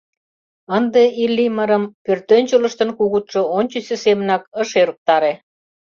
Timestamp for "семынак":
4.03-4.43